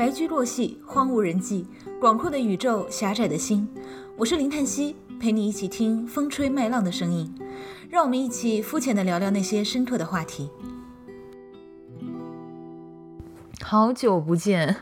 [0.00, 1.66] 白驹过隙，荒无人迹，
[2.00, 3.68] 广阔的宇宙，狭窄的心。
[4.16, 7.30] 我是林叹息，陪你一起听风吹麦浪的声音。
[7.90, 10.48] 让我们一起肤浅的聊聊那些深刻的话题。
[13.60, 14.74] 好久不见，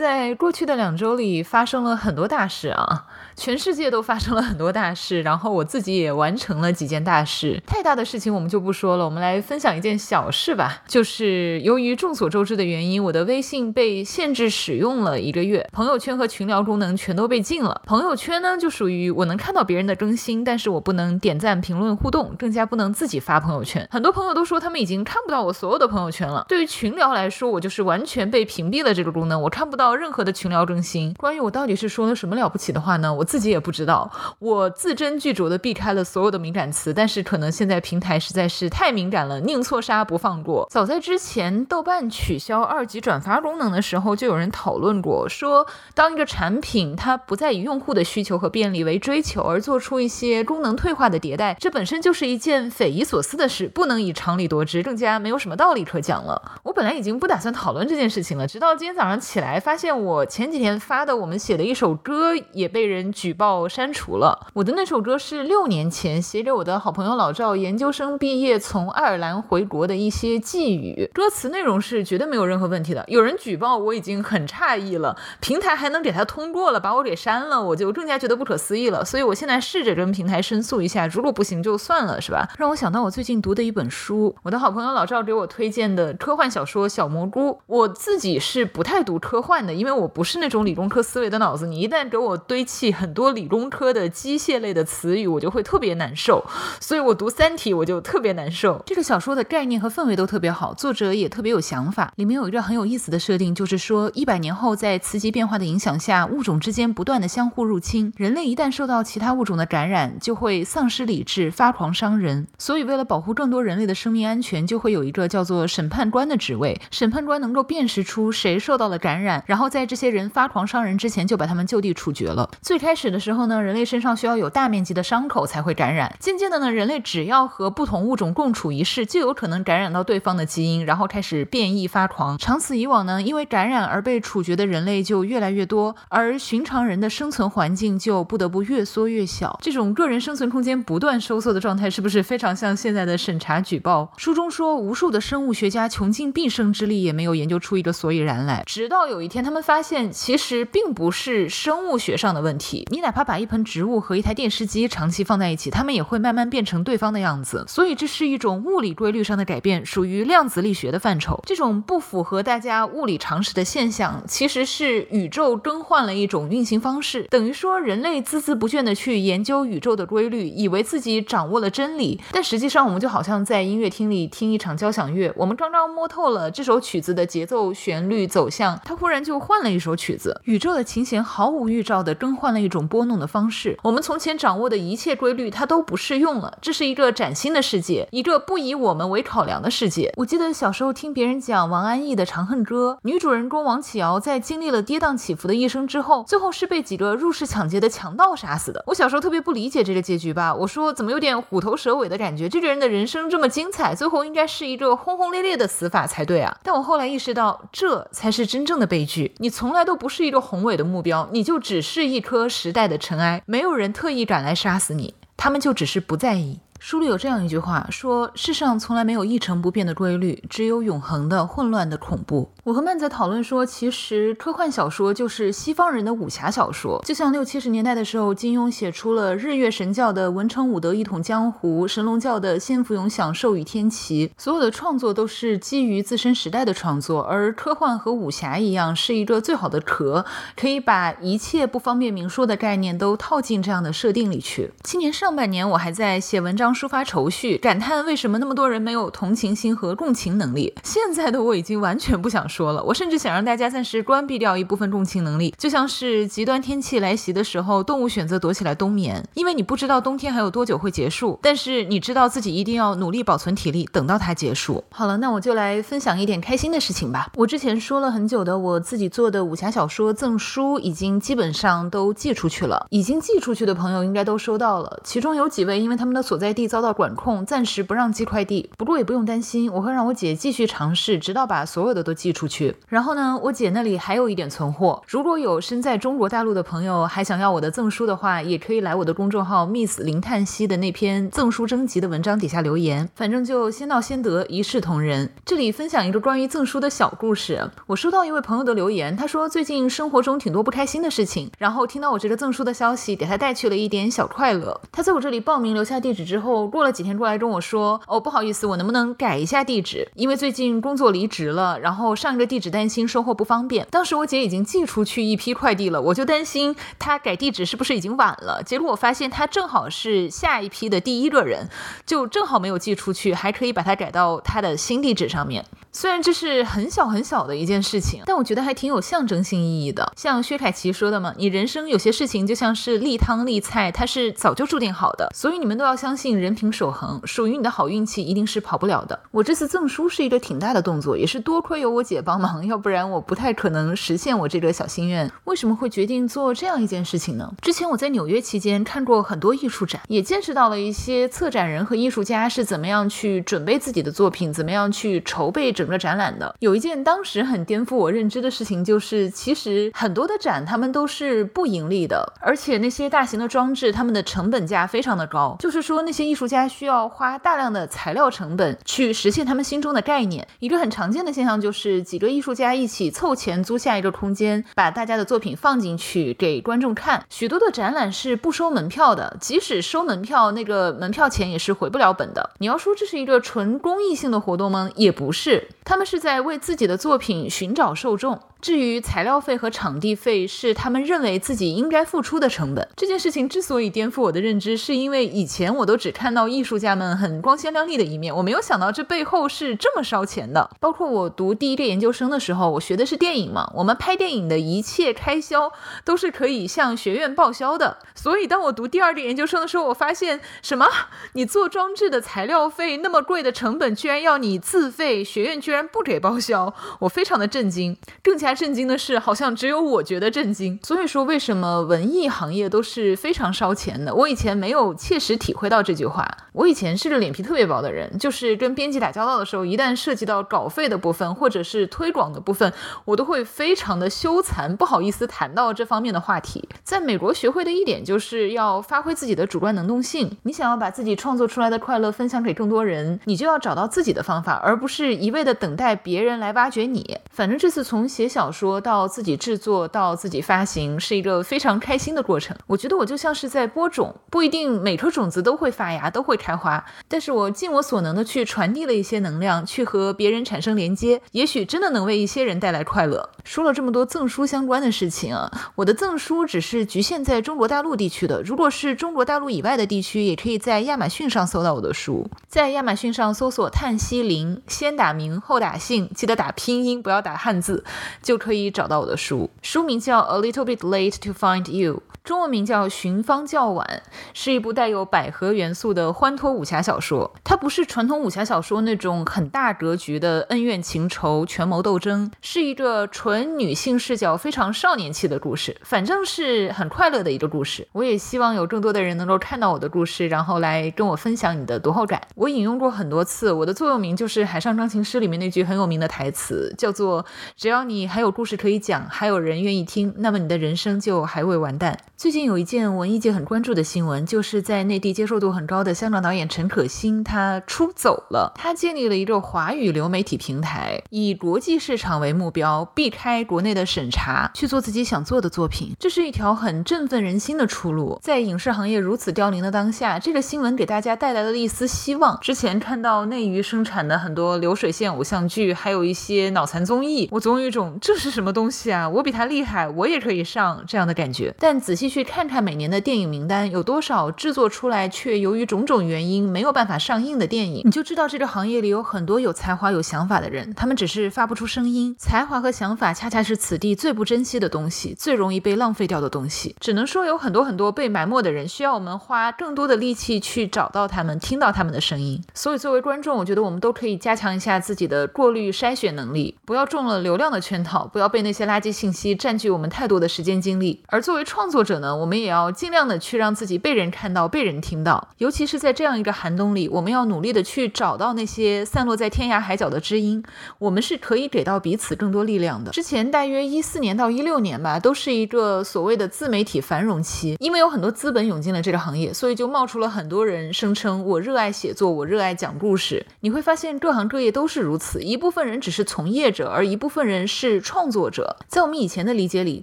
[0.00, 3.04] 在过去的两周里发生了很多大事啊。
[3.36, 7.62] 全世界都发生了很多大事，然后我自己也完成了几件大事。
[7.66, 10.82] 太大的事情我们就不说了，我们来分享一件小事吧。
[10.86, 17.82] 就是由于众所周知的原因，我的微信被限制使用了一个月，朋友圈和群聊功能全都被禁了。
[17.84, 23.86] 朋友圈呢，就属于我能看到别人的更新，但是我不能点赞、评论、互动，更加不能自己发朋友圈。
[23.90, 26.46] 很多朋友都说他们已经看不到我所有的朋友圈了。
[26.48, 31.14] 对于群聊来说，我就是完全被屏蔽了这个功能，我看不到任何的群聊更新。
[31.14, 33.10] 关于我到底是说了什么了不起的话呢？
[33.14, 33.24] 我。
[33.30, 40.66] 自己也不知道，我字斟句酌的避开了所有的敏感词，但是可能现在平台实在是太敏感了，宁错杀不放过。
[40.68, 56.58] 早在之前豆瓣取消二级转发功能的时候，就有人讨论过，说当一个产品它不再以用户的需求和便利为追求，而做出一些功能退化的迭代，这本身就是一件匪夷所思的事，不能以常理夺之，更加没有什么道理可讲了。
[56.64, 63.00] 我本来已经不打算讨论这件事情了，直到今天早上起来，发现我前几天发的我们写的一首歌也被人。
[63.12, 73.04] 举报删除了我的那首歌是六年前写给我的好朋友老赵研究生毕业从爱尔兰回国的一些寄语，歌词内容是绝对没有任何问题的。
[73.08, 79.04] 有人举报我已经很诧异了，平台还能给他通过了，把我给删了，我就更加觉得不可思议了。
[79.04, 82.48] 所以我现在试着跟平台申诉一下，如果不行就算了，是吧？
[82.58, 87.50] 让我想到我最近读的一本书，我的好朋友老赵给我推荐的科幻小说《小蘑菇》。
[87.66, 93.10] 我自己是不太读科幻因为我不是那种理工科思维的脑子，你一旦给我堆砌很。
[93.10, 96.44] 很多理工科的机械类的词语，我就会特别难受，
[96.78, 98.80] 所以我读《三体》我就特别难受。
[98.86, 102.12] 这个小说的概念和氛围都特别好，作者也特别有想法。
[102.14, 112.46] 里面有一个很有意思的设定，就是说一百年后，在磁极变化的影响下，物种之间不断的相互入侵，人类一旦受到其他物种的感染，就会丧失理智，发狂伤人。
[112.58, 116.80] 所以为了保护更多人类的生命安全，就会有一个叫做审判官的职位。
[116.92, 122.48] 审判官能够辨识出谁受到了感染，然后在这些人发狂伤人之前，就把他们就地处决了。
[122.62, 123.10] 最开始。
[123.10, 126.14] 的时候呢，人类身上需要有大面积的伤口才会感染。
[126.20, 132.38] 渐渐的呢，人类只要和不同物种共处一室，就有可能感染到对方的基因，然后开始变异发狂。
[132.38, 139.58] 长此以往呢，因为感染而被处决的人类就越来越多，而寻常人的生存环境就不得不越缩越小。
[139.60, 144.12] 这种个人生存空间不断收缩的状态，是不是非常像现在的审查举报？
[144.16, 148.62] 书中说，无数的生物学家穷尽毕生之力，也没有研究出一个所以然来。
[148.66, 152.86] 直到有一天，他们发现，其实并不是生物学上的问题。
[152.90, 157.64] 你哪怕把一盆植物和一台电视机长期放在一起，它们也会慢慢变成对方的样子。
[157.68, 161.40] 所以这是一种物理规律上的改变，属于量子力学的范畴。
[161.46, 167.22] 这种不符合大家物理常识的现象，其实是宇宙更换了一种运行方式。
[167.30, 180.38] 等于说，人类孜孜不倦地去研究宇宙的规律，以为自己掌握了真理，但实际上我们就好像在音乐厅里听一场交响乐，我们刚刚摸透了这首曲子的节奏、旋律、走向，它忽然就又换了一首曲子。
[180.44, 182.80] 宇宙的琴弦毫无预兆地更换了一种。
[182.90, 186.58] 拨弄的方式，我们从前掌握的一切规律，它都不适用了。
[186.60, 190.12] 这是一个崭新的世界，一个不以我们为考量的世界。
[190.16, 198.82] 我记得小时候听别人讲王安忆的《长恨歌》，女主人公王启瑶在经历了跌宕起伏的一生之后，最后是被几个入室抢劫的强盗杀死的。
[198.86, 202.48] 我小时候特别不理解这个结局吧，我说怎么有点虎头蛇尾的感觉？
[202.48, 206.56] 这个人的人生这么精彩，最后应该是一个轰轰烈烈的死法才对啊！
[206.64, 209.19] 但我后来意识到，这才是真正的悲剧。
[209.36, 212.70] 你从来都不是一个宏伟的目标，你就只是一颗时。
[212.72, 216.60] 代的尘埃，没有人特意赶来杀死你，他们就只是不在意。
[216.82, 222.50] 书里有这样一句话，说世上从来没有一成不变的规律，只有永恒的混乱的恐怖。
[222.64, 240.24] 我和曼仔讨论说，其实科幻小说就是西方人的武侠小说，就像六七十年代的时候，金庸写出了日月神教的文成武德一统江湖，神龙教的仙福永享寿与天齐，所有的创作都是基于自身时代的创作，而科幻和武侠一样，是一个最好的壳，
[240.56, 244.72] 可以把一切不方便明说的概念都套进这样的设定里去。
[244.82, 246.69] 今年上半年，我还在写文章。
[246.74, 250.74] 抒发愁绪，感叹为什么那么多人没有同情心和共情能力。
[250.82, 264.84] 现在的我已经完全不想说了，我甚至想让大家暂时关闭掉一部分共情能力，就像是极端天气来袭的时候，动物选择躲起来冬眠，因为你不知道冬天还有多久会结束，但是你知道自己一定要努力保存体力，等到它结束。
[264.90, 267.30] 好了，那我就来分享一点开心的事情吧。
[267.36, 272.86] 我之前说了很久的我自己做的武侠小说赠书，已经基本上都寄出去了。
[272.90, 276.59] 已经寄出去的朋友应该都收到了，其中有几位因为他们的所在地。
[276.68, 278.68] 遭到管控，暂时不让寄快递。
[278.76, 282.50] 不过也不用担心，我会让我姐继续尝试，直到把所有的都寄出。
[282.50, 282.74] 去。
[282.88, 295.30] 然后呢，我姐那里还有一点存货，如果有身在中国大陆的朋友还想要我的赠书的话，也可以来我的公众号 Miss 林叹息的那篇赠书征集的文章底下留言，反正就先到先得，一视同仁。
[295.44, 304.80] 这里分享一个关于赠书的小故事，我收到一位朋友的留言，他说最近生活中挺多不开心的事情，然后听到我这个赠书的消息，给他带去了一点小快乐。
[304.90, 310.08] 他在我这里报名留下地址之后，过了几天过来跟我说，哦，不好意思，我能不能改一下地址？
[310.14, 313.86] 因为最近工作离职了，然后上一个地址担心收货不方便。
[313.90, 318.62] 当时我姐已经寄出去一批快递了，我就担心她改地址是不是已经晚了。
[318.64, 321.68] 结果我发现她正好是下一批的第一个人，
[322.04, 325.64] 就正好没有寄出去，还可以把它改到她的新地址上面。
[325.92, 330.12] 虽然这是很小很小的一件事情，但我觉得还挺有象征性意义的。
[330.16, 339.18] 像薛凯琪说的嘛，你人生有些事情就像是立汤立菜，它是早就注定好的，所以你们都要相信人品守恒，属于你的好运气一定是跑不了的。
[339.30, 345.30] 我这次赠书是一个挺大的动作，也是多亏有我姐帮忙，要不然我不太可能实现我这个小心愿。
[345.44, 347.52] 为什么会决定做这样一件事情呢？
[347.62, 355.70] 之前我在纽约期间看过很多艺术展，也见识到了一些策展人和艺术家是怎么样去准备自己的作品，怎么样去筹备。
[355.70, 370.46] 整个展览的有一件当时很颠覆我认知的事情，就是其实很多的展他们都是不盈利的，而且那些大型的装置，他们的成本价非常的高，就是说那些艺术家需要花大量的材料成本去实现他们心中的概念。
[370.60, 377.24] 一个很常见的现象就是几个艺术家一起凑钱租下一个空间，把大家的作品放进去给观众看。
[377.28, 382.50] 许多的展览是不收门票的，即使收门票，那个门票钱也是回不了本的。
[382.58, 384.88] 你要说这是一个纯公益性的活动吗？
[384.94, 385.66] 也不是。
[385.84, 388.38] 他们是在为自己的作品寻找受众。
[388.60, 392.86] 至于材料费和场地费是他们认为自己应该付出的成本。
[392.96, 400.70] 这件事情之所以颠覆我的认知，是因为以前我都只看到艺术家们很光鲜亮丽的一面，我没有想到这背后是这么烧钱的。
[400.78, 405.72] 包括我读第一个研究生的时候，我学的是电影嘛，我们拍电影的一切开销
[406.04, 407.98] 都是可以向学院报销的。
[408.14, 410.86] 所以当我读第二个研究生的时候，我发现什么？
[411.32, 417.96] 你做装置的材料费那么贵的成本，居然要你自费，学院居然不给报销，我非常的震惊。
[418.22, 420.78] 更加震惊的是，好像只有我觉得震惊。
[420.82, 424.14] 所以说，为什么文艺行业都是非常烧钱的？
[424.14, 426.26] 我以前没有切实体会到这句话。
[426.52, 432.72] 我以前是个脸皮特别薄的人，就是跟编辑打交道的时候，一旦涉及到稿费的部分或者是推广的部分，
[433.04, 436.68] 我都会非常的羞惭，不好意思谈到这方面的话题。
[436.82, 440.36] 在美国学会的一点就是要发挥自己的主观能动性。
[440.42, 447.18] 你想要把自己创作出来的快乐分享给更多人，你就要找到自己的方法，而不是一味的等待别人来挖掘你。
[447.30, 448.70] 反正这次从写小小说。
[448.80, 452.56] 到自己制作到自己发行是一个非常开心的过程。
[452.66, 456.82] 我觉得我就像是在播种，不一定每颗种子都会发芽，都会开花。
[457.06, 463.28] 但是我尽我所能的去传递了一些能量，去和别人产生连接，也许真的能为一些人带来快乐。
[463.44, 468.40] 说了这么多赠书相关的事情啊，我的赠书只是局限在中国大陆地区的。
[468.42, 472.30] 如果是中国大陆以外的地区，也可以在亚马逊上搜到我的书。
[472.48, 477.84] 在亚马逊上搜索“叹息林”，先打名后打姓，记得打拼音，不要打汉字，
[478.22, 478.60] 就可以。
[478.70, 481.94] 找到我的书，书名叫《A Little Bit Late to Find You》。
[482.22, 484.02] 中文名叫《寻芳较晚》，
[484.34, 487.32] 是一部带有百合元素的欢脱武侠小说。
[487.42, 495.76] 它不是传统武侠小说那种很大格局的恩怨情仇、权谋斗争，是一个纯女性视角、非常少年气的故事。
[495.82, 497.86] 反正是很快乐的一个故事。
[497.92, 502.20] 我也希望有更多的人能够看到我的故事，然后来跟我分享你的读后感。
[502.34, 507.24] 我引用过很多次，我的座右铭就是《海上钢琴师》里面那句很有名的台词，叫做
[507.56, 511.98] “只要你还有故事可以讲，还有人愿意听，那么你的人生就还未完蛋”。
[512.16, 518.52] 最近有一件文艺界很关注的新闻，就是在内地接受度很高的香港导演陈可辛，他出走了。
[518.54, 525.94] 他建立了一个华语流媒体平台，以国际市场为目标，避开开国内的审查，去做自己想做的作品。
[525.98, 528.18] 这是一条很振奋人心的出路。
[528.22, 532.38] 在影视行业如此凋零的当下，这个新闻给大家带来了一丝希望。
[532.40, 539.08] 之前看到内娱生产的很多流水线偶像剧，还有一些脑残综艺，我总有一种这是什么东西啊？
[539.08, 541.54] 我比他厉害，我也可以上这样的感觉。
[541.58, 542.10] 但仔细。
[542.10, 552.16] 去看看每年的电影名单，有多少制作出来却由于种种原因没有办法上映的电影，你就知道这个行业里有很多有才华、有想法的人，他们只是发不出声音。
[552.18, 556.74] 才华和想法恰恰是此地最不珍惜的东西，最容易被浪费掉的东西。
[556.80, 562.42] 只能说有很多很多被埋没的人，需要我们花更多的力气去找到他们，听到他们的声音。
[562.54, 571.02] 所以作为观众，我觉得我们都可以加强一下自己的过滤筛选能力，不要中了流量的圈套，不要被那些垃圾信息占据我们太多的时间精力。
[571.08, 575.28] 而作为创作者呢，我们也要尽量的去让自己被人看到，被人听到。
[575.38, 580.42] 尤其是在这样一个寒冬里，我们要努力的去找到那些散落在天涯海角的知音。
[580.78, 582.90] 我们是可以给到彼此更多力量的。
[583.00, 593.24] 之前大约一四年到一六年吧，都是一个所谓的自媒体繁荣期，因为有很多资本涌进了这个行业，所以就冒出了很多人声称我热爱写作，我热爱讲故事。
[593.40, 598.58] 你会发现各行各业都是如此，一部分人只是从业者，而一部分人是创作者。
[598.68, 599.82] 在我们以前的理解里，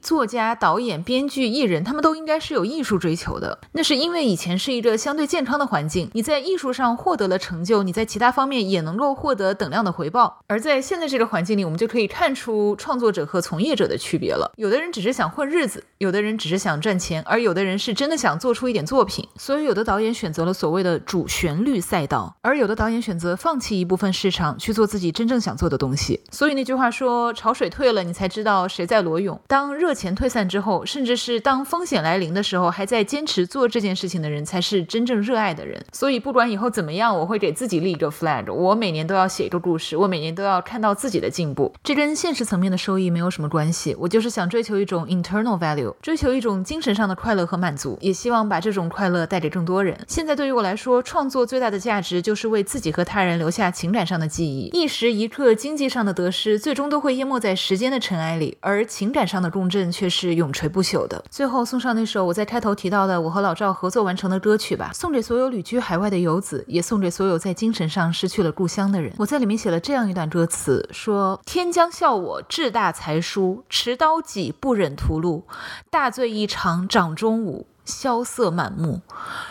[0.04, 3.58] 作家、导演、编剧、艺人，他们都应该是有艺术追求的。
[3.72, 10.38] 那是因为以前是一个相对健康的环境，你在艺术上获得了成就，你在其他方面也能够获得等量的回报。
[10.46, 14.52] 而在现在这个环境里，我们就可以看出创作作者和从业者的区别了。
[14.58, 19.26] 有的人只是想混日子，有的人只是想赚钱，而有的人是真的想做出一点作品。
[19.38, 26.20] 所以，有的导演选择了所谓的主旋律赛道，而有的导演选择放弃一部分市场去做自己真正想做的东西。
[26.30, 35.86] 所以那句话说：“潮水退了，你才知道谁在裸泳。”当热钱退散之后，甚至是当风险来临的时候，还在坚持做这件事情的人，才是真正热爱的人。
[35.94, 41.74] 所以，不管以后怎么样，我会给自己立一个 flag，我每年都要写一个故事，我每年都要看到自己的进步。
[41.82, 43.96] 这跟现实层面的收益没有什么关系。
[44.00, 49.98] 我就是想追求一种 internal value，追求一种精神上的快乐和满足，也希望把这种快乐带给更多人。
[50.08, 54.70] 现在对于我来说，创作最大的价值就是为自己和他人留下情感上的记忆。
[54.74, 61.24] 一时一刻经济上的得失，最终都会淹没在时间的尘埃里，而情感上的共振却是永垂不朽的。
[61.30, 69.14] 最后送上那首我在开头提到的我和老赵合作完成的歌曲吧，送给所有旅居海外的游子，也送给所有在精神上失去了故乡的人。
[69.18, 75.44] 我在里面写了这样一段歌词，说：天将笑我志大才疏，持刀戟不忍屠戮，
[75.90, 79.02] 大醉一场掌中舞，萧瑟满目。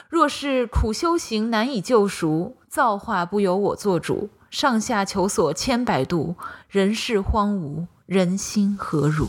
[0.09, 4.31] 若是苦修行难以救赎，造化不由我做主。
[4.49, 6.37] 上下求索千百度，
[6.71, 9.27] 人世荒芜，人心何如？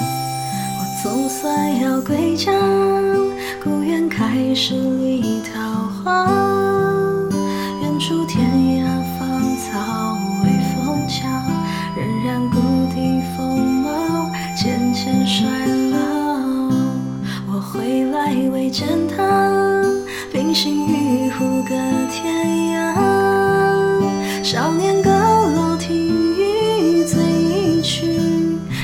[0.00, 2.52] 我总算要归家，
[3.62, 5.60] 故园开始里桃
[6.02, 6.26] 花，
[18.74, 19.84] 见他，
[20.32, 21.76] 平行于湖隔
[22.10, 22.34] 天
[22.74, 25.96] 涯，少年阁楼听
[26.36, 28.18] 雨醉一曲，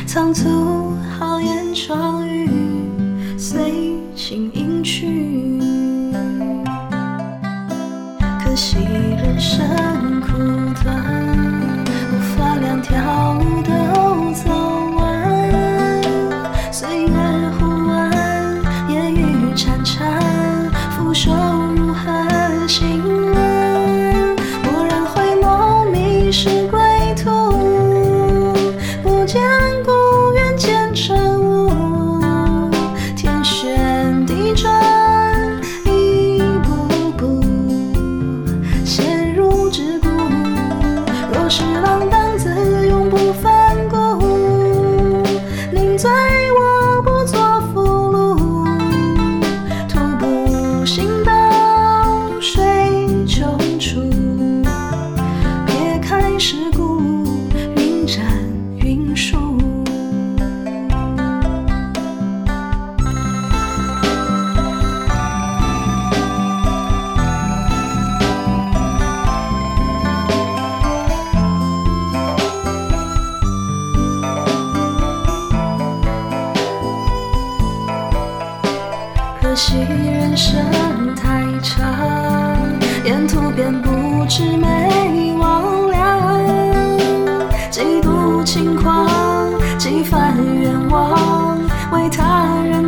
[0.07, 2.49] 仓促豪言壮语，
[3.37, 3.90] 随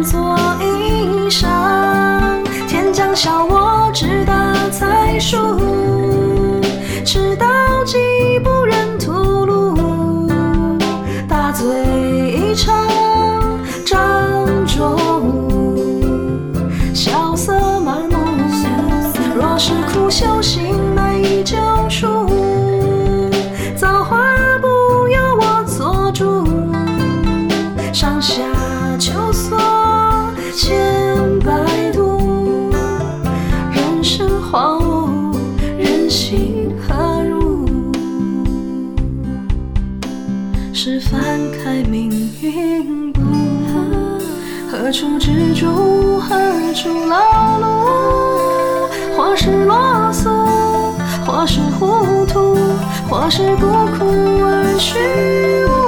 [0.02, 1.46] 他人做衣裳。
[2.66, 5.36] 天将笑我志大才疏，
[7.04, 7.46] 持刀
[7.84, 9.12] 戟不忍屠
[9.46, 10.78] 戮，
[11.28, 11.66] 大醉
[12.32, 12.74] 一场
[13.84, 13.96] 掌
[14.66, 16.02] 中舞，
[16.94, 18.16] 萧瑟满目。
[19.34, 21.56] 若是苦修行难以救
[21.88, 22.26] 赎，
[23.76, 24.18] 造化
[24.60, 26.46] 不由我做主。
[27.92, 28.42] 上下
[28.98, 29.58] 求索
[30.54, 31.50] 千百
[31.92, 32.70] 度，
[33.72, 35.34] 人生荒芜，
[35.78, 37.66] 人心何如？
[40.74, 42.10] 是翻开命
[42.42, 43.22] 运簿，
[44.70, 46.36] 何处执着，何
[46.74, 47.66] 处劳碌？
[49.16, 50.28] 或是啰嗦，
[51.24, 52.58] 或是糊涂，
[53.08, 53.66] 或是孤
[53.96, 54.98] 苦而虚
[55.64, 55.81] 无。